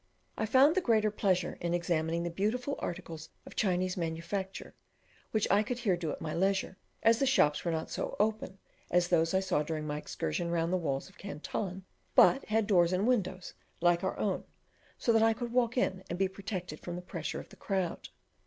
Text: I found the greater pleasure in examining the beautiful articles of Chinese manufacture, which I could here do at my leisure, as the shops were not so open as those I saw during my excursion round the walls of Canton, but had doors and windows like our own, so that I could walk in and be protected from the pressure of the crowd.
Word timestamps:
I 0.35 0.47
found 0.47 0.73
the 0.73 0.81
greater 0.81 1.11
pleasure 1.11 1.59
in 1.61 1.75
examining 1.75 2.23
the 2.23 2.31
beautiful 2.31 2.75
articles 2.79 3.29
of 3.45 3.55
Chinese 3.55 3.95
manufacture, 3.95 4.73
which 5.29 5.47
I 5.51 5.61
could 5.61 5.77
here 5.77 5.95
do 5.95 6.09
at 6.11 6.19
my 6.19 6.33
leisure, 6.33 6.75
as 7.03 7.19
the 7.19 7.27
shops 7.27 7.63
were 7.63 7.71
not 7.71 7.91
so 7.91 8.15
open 8.19 8.57
as 8.89 9.09
those 9.09 9.35
I 9.35 9.41
saw 9.41 9.61
during 9.61 9.85
my 9.85 9.99
excursion 9.99 10.49
round 10.49 10.73
the 10.73 10.77
walls 10.77 11.07
of 11.07 11.19
Canton, 11.19 11.85
but 12.15 12.43
had 12.45 12.65
doors 12.65 12.93
and 12.93 13.05
windows 13.05 13.53
like 13.79 14.03
our 14.03 14.17
own, 14.17 14.43
so 14.97 15.13
that 15.13 15.21
I 15.21 15.33
could 15.33 15.51
walk 15.53 15.77
in 15.77 16.03
and 16.09 16.17
be 16.17 16.27
protected 16.27 16.79
from 16.79 16.95
the 16.95 17.01
pressure 17.03 17.39
of 17.39 17.49
the 17.49 17.55
crowd. 17.55 18.09